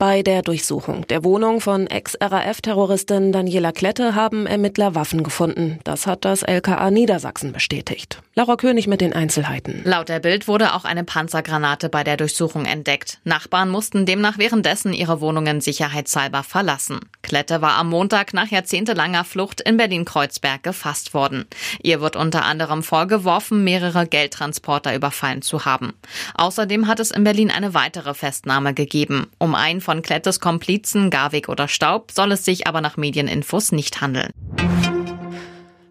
[0.00, 5.80] Bei der Durchsuchung der Wohnung von Ex-RAF-Terroristin Daniela Klette haben Ermittler Waffen gefunden.
[5.82, 8.22] Das hat das LKA Niedersachsen bestätigt.
[8.36, 9.82] Laura König mit den Einzelheiten.
[9.82, 13.18] Laut der Bild wurde auch eine Panzergranate bei der Durchsuchung entdeckt.
[13.24, 17.00] Nachbarn mussten demnach währenddessen ihre Wohnungen sicherheitshalber verlassen.
[17.22, 21.46] Klette war am Montag nach jahrzehntelanger Flucht in Berlin-Kreuzberg gefasst worden.
[21.82, 25.92] Ihr wird unter anderem vorgeworfen, mehrere Geldtransporter überfallen zu haben.
[26.34, 29.26] Außerdem hat es in Berlin eine weitere Festnahme gegeben.
[29.38, 34.02] Um einen von Klettes Komplizen, Garwig oder Staub, soll es sich aber nach Medieninfos nicht
[34.02, 34.28] handeln.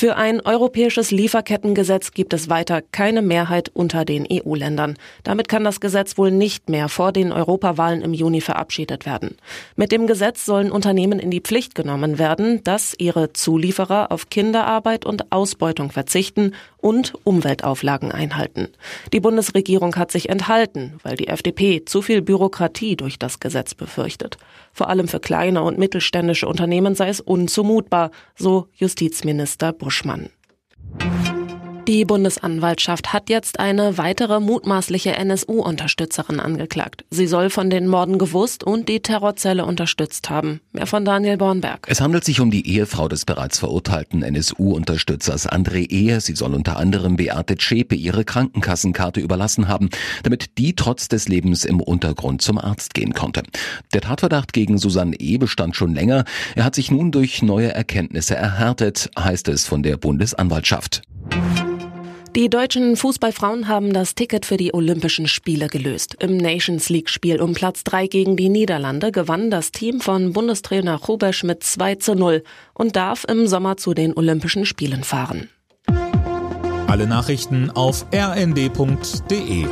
[0.00, 4.96] Für ein europäisches Lieferkettengesetz gibt es weiter keine Mehrheit unter den EU-Ländern.
[5.24, 9.36] Damit kann das Gesetz wohl nicht mehr vor den Europawahlen im Juni verabschiedet werden.
[9.76, 15.04] Mit dem Gesetz sollen Unternehmen in die Pflicht genommen werden, dass ihre Zulieferer auf Kinderarbeit
[15.04, 18.68] und Ausbeutung verzichten und Umweltauflagen einhalten.
[19.12, 24.38] Die Bundesregierung hat sich enthalten, weil die FDP zu viel Bürokratie durch das Gesetz befürchtet.
[24.72, 30.30] Vor allem für kleine und mittelständische Unternehmen sei es unzumutbar, so Justizminister Buschmann.
[31.90, 37.04] Die Bundesanwaltschaft hat jetzt eine weitere mutmaßliche NSU-Unterstützerin angeklagt.
[37.10, 40.60] Sie soll von den Morden gewusst und die Terrorzelle unterstützt haben.
[40.70, 41.88] Mehr von Daniel Bornberg.
[41.88, 46.20] Es handelt sich um die Ehefrau des bereits verurteilten NSU-Unterstützers André Ehe.
[46.20, 49.90] Sie soll unter anderem Beate Zschäpe ihre Krankenkassenkarte überlassen haben,
[50.22, 53.42] damit die trotz des Lebens im Untergrund zum Arzt gehen konnte.
[53.92, 55.38] Der Tatverdacht gegen Susanne E.
[55.38, 56.24] bestand schon länger.
[56.54, 61.02] Er hat sich nun durch neue Erkenntnisse erhärtet, heißt es von der Bundesanwaltschaft.
[62.36, 66.14] Die deutschen Fußballfrauen haben das Ticket für die Olympischen Spiele gelöst.
[66.20, 70.94] Im Nations League Spiel um Platz 3 gegen die Niederlande gewann das Team von Bundestrainer
[70.94, 75.48] Rubesch mit 2 zu 0 und darf im Sommer zu den Olympischen Spielen fahren.
[76.86, 79.66] Alle Nachrichten auf rnd.de